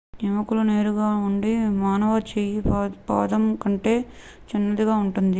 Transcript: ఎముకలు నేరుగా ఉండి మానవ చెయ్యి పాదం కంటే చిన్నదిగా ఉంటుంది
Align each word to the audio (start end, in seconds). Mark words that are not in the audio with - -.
ఎముకలు 0.27 0.61
నేరుగా 0.61 1.09
ఉండి 1.25 1.51
మానవ 1.81 2.13
చెయ్యి 2.29 2.61
పాదం 3.09 3.43
కంటే 3.55 3.93
చిన్నదిగా 4.49 4.95
ఉంటుంది 4.97 5.29